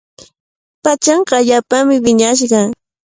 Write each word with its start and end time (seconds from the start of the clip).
Pachanqa 0.83 1.33
allaapami 1.39 1.95
wiñashqa. 2.03 2.59